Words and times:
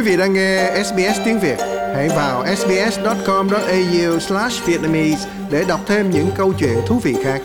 Quý 0.00 0.06
vị 0.06 0.16
đang 0.16 0.32
nghe 0.32 0.82
SBS 0.84 1.20
tiếng 1.24 1.40
Việt, 1.40 1.56
hãy 1.94 2.08
vào 2.08 2.56
sbs.com.au/vietnamese 2.56 5.30
để 5.50 5.64
đọc 5.68 5.80
thêm 5.86 6.10
những 6.10 6.30
câu 6.36 6.52
chuyện 6.58 6.78
thú 6.86 6.98
vị 6.98 7.16
khác. 7.24 7.42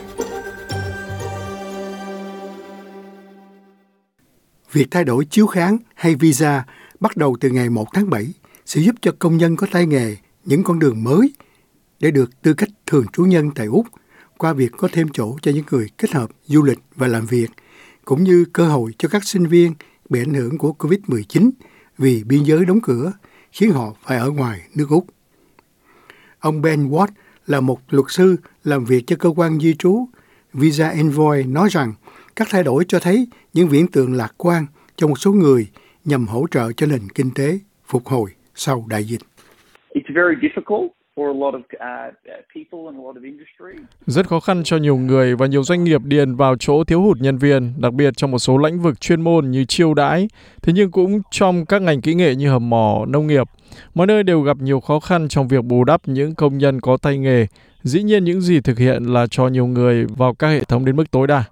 Việc 4.71 4.87
thay 4.91 5.03
đổi 5.03 5.25
chiếu 5.25 5.47
kháng 5.47 5.77
hay 5.95 6.15
visa 6.15 6.65
bắt 6.99 7.17
đầu 7.17 7.37
từ 7.39 7.49
ngày 7.49 7.69
1 7.69 7.87
tháng 7.93 8.09
7 8.09 8.33
sẽ 8.65 8.81
giúp 8.81 8.95
cho 9.01 9.11
công 9.19 9.37
nhân 9.37 9.55
có 9.55 9.67
tay 9.71 9.85
nghề 9.85 10.15
những 10.45 10.63
con 10.63 10.79
đường 10.79 11.03
mới 11.03 11.33
để 11.99 12.11
được 12.11 12.41
tư 12.41 12.53
cách 12.53 12.69
thường 12.85 13.05
trú 13.13 13.23
nhân 13.23 13.51
tại 13.55 13.65
Úc 13.65 13.85
qua 14.37 14.53
việc 14.53 14.71
có 14.77 14.87
thêm 14.91 15.07
chỗ 15.13 15.37
cho 15.41 15.51
những 15.51 15.65
người 15.71 15.89
kết 15.97 16.11
hợp 16.11 16.29
du 16.45 16.63
lịch 16.63 16.79
và 16.95 17.07
làm 17.07 17.25
việc, 17.25 17.47
cũng 18.05 18.23
như 18.23 18.45
cơ 18.53 18.67
hội 18.67 18.91
cho 18.97 19.09
các 19.09 19.23
sinh 19.23 19.45
viên 19.45 19.73
bị 20.09 20.21
ảnh 20.21 20.33
hưởng 20.33 20.57
của 20.57 20.75
COVID-19 20.79 21.51
vì 21.97 22.23
biên 22.23 22.43
giới 22.43 22.65
đóng 22.65 22.79
cửa, 22.83 23.11
khiến 23.51 23.71
họ 23.71 23.93
phải 24.03 24.17
ở 24.17 24.31
ngoài 24.31 24.61
nước 24.75 24.89
Úc. 24.89 25.05
Ông 26.39 26.61
Ben 26.61 26.89
Watt 26.89 27.07
là 27.47 27.59
một 27.59 27.79
luật 27.89 28.05
sư 28.09 28.35
làm 28.63 28.85
việc 28.85 29.03
cho 29.07 29.15
cơ 29.19 29.29
quan 29.35 29.59
di 29.59 29.73
trú 29.73 30.07
Visa 30.53 30.89
Envoy 30.89 31.43
nói 31.43 31.69
rằng 31.71 31.93
các 32.35 32.47
thay 32.51 32.63
đổi 32.63 32.85
cho 32.87 32.99
thấy 32.99 33.27
những 33.53 33.69
viễn 33.69 33.87
tượng 33.87 34.13
lạc 34.13 34.33
quan 34.37 34.65
cho 34.95 35.07
một 35.07 35.19
số 35.19 35.31
người 35.31 35.67
nhằm 36.05 36.27
hỗ 36.27 36.45
trợ 36.51 36.71
cho 36.71 36.87
nền 36.87 37.09
kinh 37.15 37.31
tế 37.35 37.59
phục 37.85 38.05
hồi 38.05 38.29
sau 38.55 38.85
đại 38.89 39.03
dịch. 39.03 39.21
It's 39.93 40.13
very 40.15 40.35
difficult 40.41 40.94
rất 44.05 44.27
khó 44.27 44.39
khăn 44.39 44.63
cho 44.63 44.77
nhiều 44.77 44.97
người 44.97 45.35
và 45.35 45.45
nhiều 45.45 45.63
doanh 45.63 45.83
nghiệp 45.83 46.01
điền 46.03 46.35
vào 46.35 46.55
chỗ 46.59 46.83
thiếu 46.83 47.01
hụt 47.01 47.17
nhân 47.21 47.37
viên, 47.37 47.73
đặc 47.77 47.93
biệt 47.93 48.17
trong 48.17 48.31
một 48.31 48.39
số 48.39 48.57
lĩnh 48.57 48.81
vực 48.81 49.01
chuyên 49.01 49.21
môn 49.21 49.51
như 49.51 49.65
chiêu 49.65 49.93
đãi, 49.93 50.27
thế 50.61 50.73
nhưng 50.73 50.91
cũng 50.91 51.21
trong 51.31 51.65
các 51.65 51.81
ngành 51.81 52.01
kỹ 52.01 52.13
nghệ 52.13 52.35
như 52.35 52.49
hầm 52.49 52.69
mỏ, 52.69 53.05
nông 53.07 53.27
nghiệp. 53.27 53.47
Mọi 53.93 54.07
nơi 54.07 54.23
đều 54.23 54.41
gặp 54.41 54.57
nhiều 54.57 54.79
khó 54.79 54.99
khăn 54.99 55.27
trong 55.27 55.47
việc 55.47 55.63
bù 55.63 55.83
đắp 55.83 56.07
những 56.07 56.35
công 56.35 56.57
nhân 56.57 56.81
có 56.81 56.97
tay 56.97 57.17
nghề. 57.17 57.47
Dĩ 57.83 58.03
nhiên 58.03 58.23
những 58.23 58.41
gì 58.41 58.61
thực 58.61 58.77
hiện 58.77 59.03
là 59.03 59.27
cho 59.31 59.47
nhiều 59.47 59.67
người 59.67 60.05
vào 60.17 60.33
các 60.33 60.47
hệ 60.47 60.63
thống 60.63 60.85
đến 60.85 60.95
mức 60.95 61.11
tối 61.11 61.27
đa. 61.27 61.43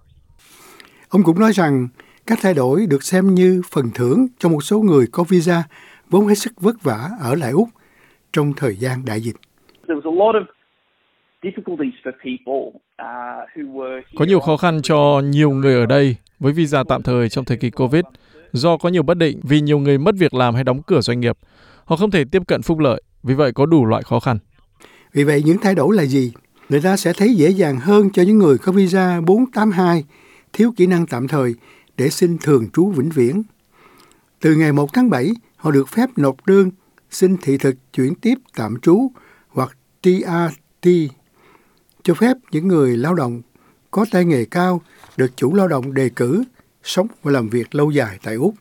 Ông 1.10 1.24
cũng 1.24 1.40
nói 1.40 1.52
rằng 1.52 1.88
các 2.28 2.40
thay 2.42 2.54
đổi 2.54 2.86
được 2.86 3.04
xem 3.04 3.36
như 3.36 3.62
phần 3.72 3.92
thưởng 3.94 4.28
cho 4.40 4.50
một 4.50 4.62
số 4.62 4.82
người 4.82 5.08
có 5.12 5.24
visa 5.24 5.64
vốn 6.10 6.28
hết 6.28 6.36
sức 6.36 6.62
vất 6.62 6.84
vả 6.84 7.10
ở 7.20 7.36
lại 7.36 7.52
Úc 7.52 7.70
trong 8.34 8.54
thời 8.58 8.76
gian 8.76 9.06
đại 9.06 9.22
dịch. 9.22 9.36
Uh, 13.02 14.06
có 14.16 14.26
nhiều 14.26 14.40
khó 14.40 14.58
khăn 14.58 14.82
cho 14.84 15.22
nhiều 15.26 15.52
người 15.52 15.76
ở 15.76 15.86
đây 15.86 16.16
với 16.40 16.54
visa 16.54 16.84
tạm 16.90 17.04
thời 17.04 17.30
trong 17.30 17.46
thời 17.46 17.58
kỳ 17.58 17.70
Covid 17.70 18.04
do 18.54 18.78
có 18.78 18.90
nhiều 18.90 19.04
bất 19.04 19.18
định 19.18 19.40
vì 19.44 19.62
nhiều 19.62 19.80
người 19.80 19.98
mất 19.98 20.16
việc 20.18 20.34
làm 20.34 20.56
hay 20.56 20.64
đóng 20.64 20.82
cửa 20.88 21.02
doanh 21.02 21.20
nghiệp. 21.20 21.38
Họ 21.86 21.96
không 21.96 22.12
thể 22.12 22.24
tiếp 22.32 22.42
cận 22.48 22.62
phúc 22.62 22.80
lợi, 22.80 23.02
vì 23.24 23.34
vậy 23.34 23.52
có 23.52 23.66
đủ 23.66 23.86
loại 23.86 24.04
khó 24.04 24.20
khăn. 24.20 24.38
Vì 25.14 25.24
vậy 25.24 25.44
những 25.46 25.58
thay 25.62 25.76
đổi 25.76 25.96
là 25.96 26.06
gì? 26.06 26.32
Người 26.70 26.82
ta 26.82 26.98
sẽ 26.98 27.14
thấy 27.14 27.36
dễ 27.36 27.50
dàng 27.50 27.80
hơn 27.80 28.10
cho 28.14 28.24
những 28.24 28.38
người 28.38 28.58
có 28.58 28.72
visa 28.72 29.22
482 29.22 30.04
thiếu 30.54 30.74
kỹ 30.76 30.88
năng 30.88 31.06
tạm 31.06 31.28
thời 31.28 31.56
để 31.98 32.10
xin 32.10 32.38
thường 32.42 32.70
trú 32.74 32.92
vĩnh 32.92 33.10
viễn. 33.10 33.44
Từ 34.42 34.56
ngày 34.56 34.74
1 34.74 34.94
tháng 34.94 35.10
7, 35.10 35.32
họ 35.56 35.72
được 35.72 35.90
phép 35.90 36.10
nộp 36.18 36.36
đơn 36.46 36.72
xin 37.12 37.38
thị 37.42 37.58
thực 37.58 37.76
chuyển 37.94 38.16
tiếp 38.16 38.36
tạm 38.56 38.80
trú 38.82 39.12
TRT 40.04 40.90
cho 42.04 42.14
phép 42.14 42.38
những 42.52 42.68
người 42.68 42.98
lao 42.98 43.16
động 43.16 43.42
có 43.92 44.06
tay 44.12 44.26
nghề 44.26 44.46
cao 44.46 44.82
được 45.18 45.32
chủ 45.36 45.54
lao 45.54 45.68
động 45.68 45.94
đề 45.94 46.10
cử 46.10 46.44
sống 46.84 47.08
và 47.24 47.32
làm 47.32 47.50
việc 47.50 47.76
lâu 47.76 47.92
dài 47.92 48.20
tại 48.24 48.36
Úc. 48.36 48.56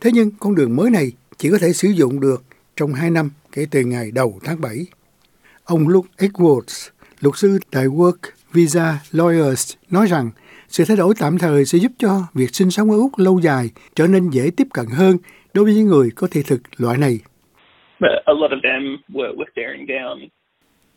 Thế 0.00 0.10
nhưng 0.12 0.30
con 0.30 0.54
đường 0.54 0.76
mới 0.76 0.90
này 0.90 1.12
chỉ 1.38 1.50
có 1.50 1.58
thể 1.58 1.72
sử 1.72 1.88
dụng 1.88 2.20
được 2.20 2.44
trong 2.76 2.94
2 2.94 3.10
năm 3.10 3.30
kể 3.52 3.66
từ 3.70 3.80
ngày 3.80 4.10
đầu 4.10 4.40
tháng 4.44 4.60
7. 4.60 4.86
Ông 5.64 5.88
Luke 5.88 6.08
Edwards, 6.18 6.88
luật 7.20 7.36
sư 7.36 7.58
tại 7.70 7.86
Work 7.86 8.16
Visa 8.52 8.98
Lawyers, 9.12 9.74
nói 9.90 10.06
rằng 10.06 10.30
sự 10.68 10.84
thay 10.84 10.96
đổi 10.96 11.14
tạm 11.18 11.38
thời 11.38 11.64
sẽ 11.64 11.78
giúp 11.78 11.92
cho 11.98 12.22
việc 12.34 12.54
sinh 12.54 12.70
sống 12.70 12.90
ở 12.90 12.96
Úc 12.96 13.18
lâu 13.18 13.38
dài 13.38 13.70
trở 13.94 14.06
nên 14.06 14.30
dễ 14.30 14.50
tiếp 14.56 14.66
cận 14.72 14.86
hơn 14.86 15.18
đối 15.54 15.64
với 15.64 15.74
những 15.74 15.86
người 15.86 16.10
có 16.10 16.28
thị 16.30 16.42
thực 16.42 16.60
loại 16.76 16.98
này. 16.98 17.20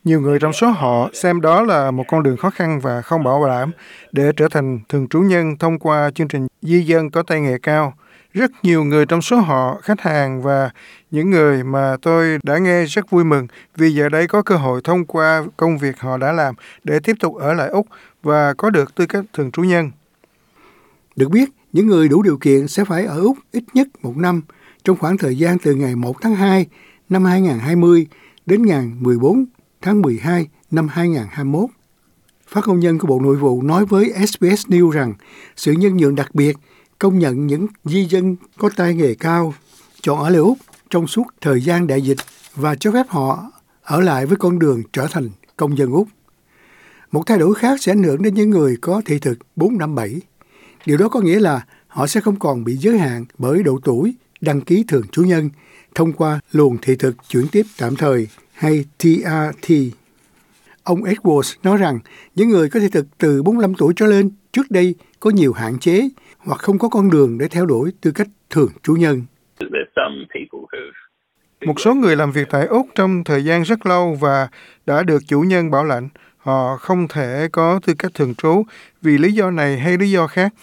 Nhiều 0.04 0.22
người 0.22 0.40
trong 0.40 0.54
số 0.54 0.68
họ 0.68 1.10
xem 1.14 1.42
đó 1.42 1.64
là 1.64 1.92
một 1.92 2.04
con 2.08 2.24
đường 2.24 2.38
khó 2.38 2.50
khăn 2.50 2.80
và 2.84 3.02
không 3.02 3.24
bảo 3.24 3.48
đảm 3.48 3.72
để 4.12 4.32
trở 4.38 4.48
thành 4.52 4.80
thường 4.90 5.08
trú 5.08 5.20
nhân 5.20 5.58
thông 5.60 5.80
qua 5.80 6.12
chương 6.12 6.28
trình 6.28 6.48
di 6.62 6.82
dân 6.82 7.10
có 7.10 7.24
tay 7.24 7.42
nghề 7.42 7.58
cao. 7.58 7.94
Rất 8.34 8.52
nhiều 8.64 8.84
người 8.84 9.06
trong 9.06 9.22
số 9.22 9.38
họ, 9.38 9.78
khách 9.82 10.02
hàng 10.02 10.42
và 10.42 10.70
những 11.12 11.30
người 11.30 11.64
mà 11.64 11.96
tôi 12.02 12.40
đã 12.44 12.58
nghe 12.58 12.86
rất 12.86 13.10
vui 13.10 13.24
mừng 13.24 13.48
vì 13.76 13.90
giờ 13.90 14.10
đây 14.10 14.28
có 14.28 14.42
cơ 14.42 14.56
hội 14.56 14.82
thông 14.84 15.06
qua 15.06 15.44
công 15.58 15.78
việc 15.78 16.00
họ 16.00 16.18
đã 16.18 16.32
làm 16.32 16.56
để 16.84 17.00
tiếp 17.04 17.16
tục 17.20 17.36
ở 17.36 17.54
lại 17.54 17.70
Úc 17.70 17.88
và 18.24 18.54
có 18.54 18.70
được 18.70 18.96
tư 18.96 19.06
cách 19.06 19.26
thường 19.34 19.52
trú 19.52 19.62
nhân. 19.62 19.92
Được 21.16 21.30
biết, 21.32 21.50
những 21.74 21.88
người 21.88 22.10
đủ 22.10 22.22
điều 22.24 22.38
kiện 22.38 22.68
sẽ 22.68 22.86
phải 22.86 23.06
ở 23.06 23.22
Úc 23.22 23.38
ít 23.52 23.64
nhất 23.74 23.88
một 24.02 24.18
năm 24.18 24.42
trong 24.88 24.98
khoảng 24.98 25.18
thời 25.18 25.38
gian 25.38 25.58
từ 25.60 25.74
ngày 25.76 25.96
1 25.96 26.22
tháng 26.22 26.36
2 26.36 26.66
năm 27.10 27.26
2020 27.26 28.08
đến 28.46 28.66
ngày 28.66 28.86
14 29.00 29.46
tháng 29.82 30.02
12 30.02 30.48
năm 30.72 30.88
2021. 30.88 31.70
Phát 32.48 32.68
ngôn 32.68 32.80
nhân 32.80 33.00
của 33.00 33.08
Bộ 33.08 33.20
Nội 33.20 33.36
vụ 33.36 33.62
nói 33.62 33.86
với 33.86 34.14
SBS 34.28 34.68
News 34.68 34.92
rằng 34.92 35.14
sự 35.56 35.72
nhân 35.72 35.98
nhượng 35.98 36.16
đặc 36.16 36.36
biệt 36.36 36.58
công 37.00 37.20
nhận 37.20 37.48
những 37.48 37.68
di 37.84 38.06
dân 38.06 38.36
có 38.58 38.70
tay 38.76 38.96
nghề 38.96 39.16
cao 39.16 39.54
chọn 40.02 40.20
ở 40.20 40.30
lại 40.30 40.40
Úc 40.40 40.58
trong 40.90 41.08
suốt 41.08 41.28
thời 41.42 41.62
gian 41.62 41.88
đại 41.88 42.02
dịch 42.02 42.18
và 42.56 42.76
cho 42.76 42.92
phép 42.92 43.06
họ 43.10 43.52
ở 43.84 44.02
lại 44.02 44.26
với 44.26 44.38
con 44.38 44.60
đường 44.60 44.84
trở 44.94 45.08
thành 45.12 45.30
công 45.58 45.78
dân 45.78 45.92
Úc. 45.92 46.08
Một 47.12 47.24
thay 47.26 47.38
đổi 47.38 47.56
khác 47.56 47.82
sẽ 47.82 47.92
ảnh 47.92 48.04
hưởng 48.04 48.22
đến 48.22 48.34
những 48.34 48.50
người 48.50 48.78
có 48.82 49.02
thị 49.06 49.20
thực 49.20 49.40
457. 49.56 50.22
Điều 50.86 50.98
đó 50.98 51.10
có 51.10 51.20
nghĩa 51.20 51.40
là 51.40 51.66
họ 51.88 52.08
sẽ 52.08 52.22
không 52.22 52.40
còn 52.40 52.64
bị 52.64 52.78
giới 52.78 52.98
hạn 53.00 53.26
bởi 53.38 53.64
độ 53.64 53.80
tuổi 53.84 54.16
đăng 54.42 54.62
ký 54.62 54.84
thường 54.88 55.08
trú 55.12 55.24
nhân 55.24 55.50
thông 55.96 56.14
qua 56.14 56.40
luồng 56.52 56.78
thị 56.82 56.96
thực 56.96 57.16
chuyển 57.30 57.48
tiếp 57.52 57.64
tạm 57.78 57.96
thời 57.96 58.28
hay 58.54 58.86
TRT. 58.98 59.72
Ông 60.84 61.02
Edwards 61.04 61.56
nói 61.64 61.78
rằng 61.78 62.00
những 62.36 62.50
người 62.50 62.70
có 62.70 62.80
thị 62.80 62.88
thực 62.92 63.06
từ 63.18 63.44
45 63.44 63.74
tuổi 63.76 63.94
trở 63.96 64.06
lên 64.06 64.30
trước 64.52 64.72
đây 64.72 64.96
có 65.20 65.30
nhiều 65.30 65.54
hạn 65.54 65.80
chế 65.80 66.10
hoặc 66.38 66.62
không 66.62 66.80
có 66.80 66.90
con 66.90 67.10
đường 67.10 67.38
để 67.38 67.48
theo 67.48 67.66
đuổi 67.66 67.92
tư 68.02 68.12
cách 68.12 68.28
thường 68.50 68.72
trú 68.84 68.94
nhân. 68.94 69.22
Một 71.66 71.80
số 71.80 71.94
người 71.94 72.16
làm 72.16 72.32
việc 72.32 72.48
tại 72.50 72.66
Úc 72.66 72.88
trong 72.96 73.24
thời 73.24 73.44
gian 73.44 73.64
rất 73.64 73.86
lâu 73.86 74.18
và 74.20 74.50
đã 74.86 75.04
được 75.04 75.22
chủ 75.28 75.42
nhân 75.42 75.72
bảo 75.72 75.84
lãnh 75.84 76.10
họ 76.38 76.78
không 76.78 77.08
thể 77.08 77.48
có 77.52 77.80
tư 77.86 77.94
cách 78.00 78.12
thường 78.14 78.36
trú 78.36 78.64
vì 79.02 79.18
lý 79.18 79.32
do 79.32 79.52
này 79.52 79.80
hay 79.80 79.98
lý 79.98 80.12
do 80.12 80.28
khác 80.28 80.54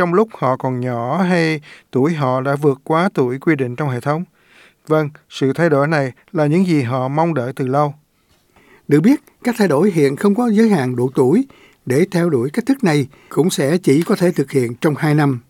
trong 0.00 0.14
lúc 0.14 0.28
họ 0.32 0.56
còn 0.56 0.80
nhỏ 0.80 1.22
hay 1.22 1.60
tuổi 1.90 2.14
họ 2.14 2.40
đã 2.40 2.56
vượt 2.56 2.80
quá 2.84 3.08
tuổi 3.14 3.38
quy 3.38 3.56
định 3.56 3.76
trong 3.76 3.88
hệ 3.88 4.00
thống. 4.00 4.24
Vâng, 4.86 5.08
sự 5.30 5.52
thay 5.52 5.70
đổi 5.70 5.88
này 5.88 6.12
là 6.32 6.46
những 6.46 6.66
gì 6.66 6.82
họ 6.82 7.08
mong 7.08 7.34
đợi 7.34 7.52
từ 7.56 7.66
lâu. 7.66 7.94
Được 8.88 9.00
biết, 9.00 9.20
các 9.44 9.54
thay 9.58 9.68
đổi 9.68 9.90
hiện 9.90 10.16
không 10.16 10.34
có 10.34 10.50
giới 10.50 10.68
hạn 10.68 10.96
độ 10.96 11.10
tuổi. 11.14 11.46
Để 11.86 12.06
theo 12.10 12.30
đuổi 12.30 12.50
cách 12.50 12.66
thức 12.66 12.84
này 12.84 13.06
cũng 13.28 13.50
sẽ 13.50 13.78
chỉ 13.78 14.02
có 14.02 14.16
thể 14.16 14.32
thực 14.32 14.50
hiện 14.50 14.74
trong 14.80 14.94
2 14.94 15.14
năm. 15.14 15.40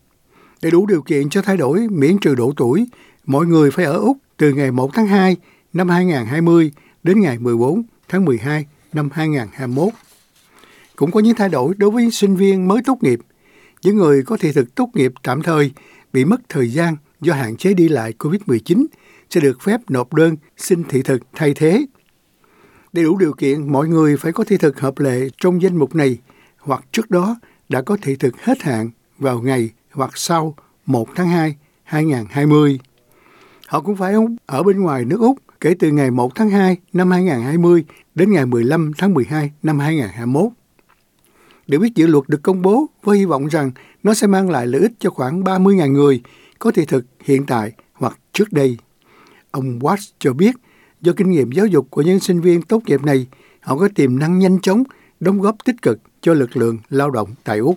Để 0.63 0.71
đủ 0.71 0.87
điều 0.87 1.03
kiện 1.03 1.31
cho 1.31 1.43
thay 1.43 1.57
đổi 1.57 1.87
miễn 1.91 2.19
trừ 2.19 2.35
độ 2.35 2.53
tuổi, 2.57 2.87
mọi 3.25 3.47
người 3.47 3.71
phải 3.71 3.85
ở 3.85 3.99
Úc 3.99 4.17
từ 4.37 4.53
ngày 4.53 4.71
1 4.71 4.91
tháng 4.95 5.07
2 5.07 5.37
năm 5.73 5.89
2020 5.89 6.73
đến 7.03 7.21
ngày 7.21 7.39
14 7.39 7.83
tháng 8.09 8.25
12 8.25 8.67
năm 8.93 9.09
2021. 9.13 9.93
Cũng 10.97 11.11
có 11.11 11.21
những 11.21 11.35
thay 11.35 11.49
đổi 11.49 11.75
đối 11.77 11.91
với 11.91 12.11
sinh 12.11 12.37
viên 12.37 12.69
mới 12.69 12.83
tốt 12.85 12.99
nghiệp. 13.01 13.21
Những 13.83 13.97
người 13.97 14.23
có 14.23 14.37
thị 14.37 14.53
thực 14.53 14.75
tốt 14.75 14.91
nghiệp 14.95 15.13
tạm 15.23 15.43
thời 15.43 15.73
bị 16.13 16.25
mất 16.25 16.41
thời 16.49 16.69
gian 16.69 16.97
do 17.21 17.35
hạn 17.35 17.57
chế 17.57 17.75
đi 17.75 17.89
lại 17.89 18.13
COVID-19 18.19 18.87
sẽ 19.31 19.41
được 19.41 19.61
phép 19.63 19.81
nộp 19.89 20.15
đơn 20.15 20.37
xin 20.57 20.85
thị 20.85 21.03
thực 21.03 21.23
thay 21.35 21.55
thế. 21.55 21.87
Để 22.93 23.03
đủ 23.03 23.19
điều 23.19 23.33
kiện, 23.33 23.73
mọi 23.73 23.89
người 23.89 24.17
phải 24.17 24.33
có 24.33 24.45
thị 24.45 24.57
thực 24.57 24.81
hợp 24.81 24.99
lệ 24.99 25.29
trong 25.39 25.63
danh 25.63 25.77
mục 25.77 25.95
này 25.95 26.19
hoặc 26.59 26.85
trước 26.93 27.11
đó 27.11 27.37
đã 27.69 27.83
có 27.83 27.97
thị 28.03 28.17
thực 28.17 28.43
hết 28.43 28.63
hạn 28.63 28.91
vào 29.19 29.41
ngày 29.41 29.71
hoặc 29.93 30.11
sau 30.15 30.55
1 30.87 31.09
tháng 31.15 31.29
2 31.29 31.57
2020. 31.85 32.79
Họ 33.67 33.81
cũng 33.81 33.97
phải 33.97 34.15
ở 34.47 34.63
bên 34.63 34.81
ngoài 34.81 35.05
nước 35.05 35.21
Úc 35.21 35.39
kể 35.61 35.75
từ 35.79 35.91
ngày 35.91 36.11
1 36.11 36.35
tháng 36.35 36.51
2 36.51 36.77
năm 36.93 37.11
2020 37.11 37.85
đến 38.15 38.33
ngày 38.33 38.47
15 38.47 38.93
tháng 38.99 39.15
12 39.15 39.53
năm 39.63 39.79
2021. 39.79 40.60
Để 41.71 41.79
biết 41.79 41.95
dự 41.95 42.07
luật 42.07 42.25
được 42.29 42.43
công 42.43 42.63
bố 42.63 42.87
với 43.03 43.19
hy 43.19 43.25
vọng 43.25 43.47
rằng 43.47 43.71
nó 44.03 44.15
sẽ 44.15 44.27
mang 44.27 44.51
lại 44.51 44.67
lợi 44.67 44.81
ích 44.81 44.93
cho 44.99 45.11
khoảng 45.11 45.43
30.000 45.43 45.93
người 45.93 46.21
có 46.59 46.71
thị 46.71 46.85
thực 46.89 47.05
hiện 47.25 47.47
tại 47.47 47.73
hoặc 47.95 48.19
trước 48.33 48.53
đây. 48.53 48.77
Ông 49.51 49.79
Watts 49.79 50.13
cho 50.19 50.33
biết, 50.33 50.55
do 51.01 51.13
kinh 51.17 51.31
nghiệm 51.31 51.53
giáo 51.53 51.67
dục 51.67 51.87
của 51.91 52.03
những 52.03 52.21
sinh 52.21 52.41
viên 52.41 52.63
tốt 52.63 52.83
nghiệp 52.87 53.05
này, 53.05 53.27
họ 53.61 53.77
có 53.77 53.89
tiềm 53.95 54.19
năng 54.19 54.39
nhanh 54.39 54.61
chóng 54.61 54.83
đóng 55.21 55.41
góp 55.41 55.57
tích 55.65 55.83
cực 55.83 55.99
cho 56.21 56.35
lực 56.35 56.57
lượng 56.57 56.79
lao 56.91 57.11
động 57.11 57.29
tại 57.45 57.59
Úc. 57.59 57.77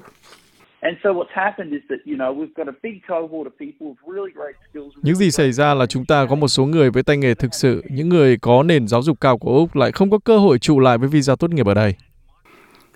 Những 5.02 5.16
gì 5.16 5.32
xảy 5.32 5.52
ra 5.52 5.74
là 5.74 5.86
chúng 5.86 6.06
ta 6.06 6.26
có 6.30 6.36
một 6.36 6.48
số 6.48 6.66
người 6.66 6.92
với 6.92 7.04
tay 7.04 7.18
nghề 7.18 7.36
thực 7.36 7.54
sự, 7.54 7.84
những 7.90 8.10
người 8.10 8.38
có 8.38 8.64
nền 8.64 8.88
giáo 8.88 9.02
dục 9.02 9.22
cao 9.22 9.38
của 9.38 9.56
Úc 9.58 9.76
lại 9.76 9.92
không 9.92 10.12
có 10.12 10.20
cơ 10.20 10.38
hội 10.38 10.60
trụ 10.60 10.80
lại 10.80 10.98
với 10.98 11.10
visa 11.10 11.36
tốt 11.36 11.52
nghiệp 11.52 11.66
ở 11.66 11.74
đây. 11.74 11.96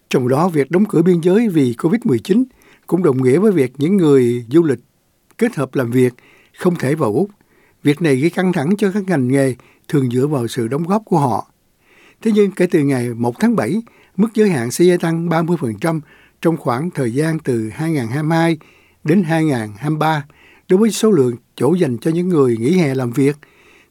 Trong 0.10 0.28
đó, 0.28 0.50
việc 0.50 0.72
đóng 0.72 0.86
cửa 0.86 1.02
biên 1.02 1.22
giới 1.22 1.50
vì 1.50 1.76
COVID-19 1.78 2.44
cũng 2.88 3.04
đồng 3.04 3.24
nghĩa 3.24 3.38
với 3.38 3.52
việc 3.52 3.74
những 3.78 3.98
người 3.98 4.46
du 4.50 4.64
lịch 4.64 4.80
kết 5.38 5.56
hợp 5.56 5.76
làm 5.76 5.92
việc 5.92 6.14
không 6.58 6.76
thể 6.76 6.96
vào 6.96 7.14
Úc. 7.14 7.30
Việc 7.84 8.02
này 8.02 8.16
gây 8.16 8.30
căng 8.30 8.54
thẳng 8.54 8.78
cho 8.78 8.92
các 8.92 9.04
ngành 9.08 9.28
nghề 9.28 9.56
thường 9.88 10.10
dựa 10.10 10.28
vào 10.28 10.48
sự 10.48 10.68
đóng 10.68 10.84
góp 10.84 11.02
của 11.06 11.20
họ. 11.20 11.52
Thế 12.22 12.32
nhưng 12.36 12.52
kể 12.52 12.68
từ 12.72 12.80
ngày 12.80 13.14
1 13.14 13.40
tháng 13.40 13.56
7, 13.56 13.82
mức 14.18 14.28
giới 14.34 14.50
hạn 14.50 14.72
sẽ 14.72 14.86
gia 14.86 14.98
tăng 14.98 15.30
30% 15.30 16.00
trong 16.42 16.58
khoảng 16.58 16.92
thời 16.92 17.14
gian 17.14 17.40
từ 17.40 17.70
2022 17.74 18.58
đến 19.04 19.24
2023 19.24 20.26
đối 20.70 20.80
với 20.80 20.92
số 20.92 21.12
lượng 21.12 21.36
chỗ 21.56 21.74
dành 21.74 21.98
cho 21.98 22.12
những 22.12 22.30
người 22.30 22.58
nghỉ 22.58 22.78
hè 22.78 22.96
làm 22.96 23.12
việc 23.12 23.38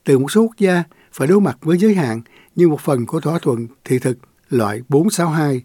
từ 0.05 0.19
một 0.19 0.31
số 0.31 0.43
quốc 0.43 0.59
gia 0.59 0.85
phải 1.13 1.29
đối 1.29 1.41
mặt 1.41 1.59
với 1.61 1.79
giới 1.79 1.95
hạn 1.95 2.21
như 2.57 2.69
một 2.69 2.81
phần 2.81 3.07
của 3.07 3.21
thỏa 3.21 3.39
thuận 3.39 3.67
thị 3.85 3.99
thực 3.99 4.19
loại 4.49 4.81
462. 4.89 5.63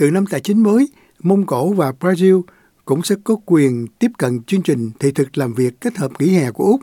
Từ 0.00 0.10
năm 0.10 0.26
tài 0.26 0.40
chính 0.40 0.62
mới, 0.62 0.88
Mông 1.22 1.46
Cổ 1.46 1.72
và 1.72 1.92
Brazil 2.00 2.42
cũng 2.84 3.02
sẽ 3.02 3.14
có 3.24 3.36
quyền 3.46 3.86
tiếp 3.98 4.10
cận 4.18 4.42
chương 4.42 4.62
trình 4.62 4.90
thị 5.00 5.12
thực 5.12 5.38
làm 5.38 5.54
việc 5.54 5.80
kết 5.80 5.96
hợp 5.96 6.10
nghỉ 6.18 6.28
hè 6.28 6.50
của 6.50 6.64
Úc 6.64 6.80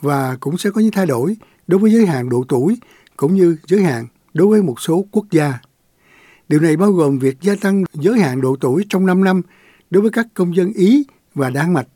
và 0.00 0.36
cũng 0.40 0.58
sẽ 0.58 0.70
có 0.70 0.80
những 0.80 0.90
thay 0.90 1.06
đổi 1.06 1.36
đối 1.66 1.80
với 1.80 1.90
giới 1.90 2.06
hạn 2.06 2.28
độ 2.28 2.44
tuổi 2.48 2.78
cũng 3.16 3.34
như 3.34 3.56
giới 3.66 3.82
hạn 3.82 4.06
đối 4.34 4.46
với 4.46 4.62
một 4.62 4.80
số 4.80 5.04
quốc 5.10 5.24
gia. 5.30 5.58
Điều 6.48 6.60
này 6.60 6.76
bao 6.76 6.92
gồm 6.92 7.18
việc 7.18 7.40
gia 7.40 7.54
tăng 7.60 7.84
giới 7.94 8.18
hạn 8.18 8.40
độ 8.40 8.56
tuổi 8.60 8.84
trong 8.88 9.06
5 9.06 9.24
năm 9.24 9.42
đối 9.90 10.02
với 10.02 10.10
các 10.10 10.26
công 10.34 10.56
dân 10.56 10.72
Ý 10.72 11.06
và 11.34 11.50
Đan 11.50 11.72
Mạch 11.72 11.86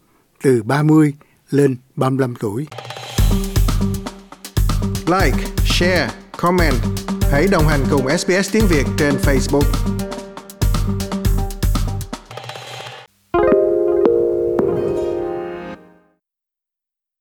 từ 0.43 0.62
30 0.62 1.14
lên 1.50 1.76
35 1.97 2.35
tuổi. 2.41 2.67
Like, 5.06 5.44
share, 5.67 6.11
comment. 6.37 6.75
Hãy 7.32 7.47
đồng 7.50 7.64
hành 7.69 7.81
cùng 7.91 8.19
SBS 8.19 8.53
tiếng 8.53 8.64
Việt 8.71 8.85
trên 8.99 9.14
Facebook. 9.14 10.07